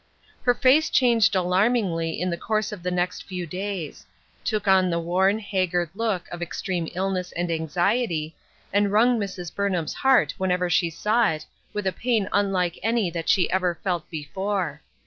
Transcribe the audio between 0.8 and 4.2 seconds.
changed alarmingly in the course of the next few days;